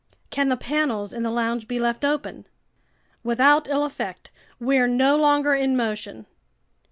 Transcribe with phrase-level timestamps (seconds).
[0.31, 2.47] "Can the panels in the lounge be left open?"
[3.23, 4.31] "Without ill effect.
[4.59, 6.25] We're no longer in motion."